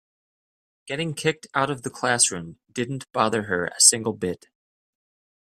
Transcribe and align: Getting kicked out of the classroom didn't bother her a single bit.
Getting 0.87 1.13
kicked 1.13 1.45
out 1.53 1.69
of 1.69 1.83
the 1.83 1.91
classroom 1.91 2.57
didn't 2.73 3.05
bother 3.11 3.43
her 3.43 3.67
a 3.67 3.79
single 3.79 4.13
bit. 4.13 4.47